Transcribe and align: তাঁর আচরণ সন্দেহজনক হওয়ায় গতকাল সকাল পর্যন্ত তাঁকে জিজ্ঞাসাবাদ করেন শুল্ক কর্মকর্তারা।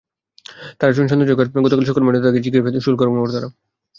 তাঁর 0.77 0.89
আচরণ 0.91 1.07
সন্দেহজনক 1.09 1.37
হওয়ায় 1.39 1.65
গতকাল 1.65 1.85
সকাল 1.89 2.03
পর্যন্ত 2.05 2.25
তাঁকে 2.25 2.43
জিজ্ঞাসাবাদ 2.45 2.67
করেন 2.67 2.85
শুল্ক 2.85 2.99
কর্মকর্তারা। 3.01 3.47